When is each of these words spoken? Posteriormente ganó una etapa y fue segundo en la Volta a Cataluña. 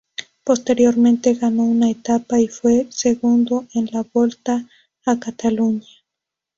Posteriormente 0.43 1.35
ganó 1.35 1.61
una 1.61 1.87
etapa 1.91 2.39
y 2.39 2.47
fue 2.47 2.87
segundo 2.89 3.67
en 3.75 3.85
la 3.93 4.01
Volta 4.11 4.67
a 5.05 5.19
Cataluña. 5.19 5.85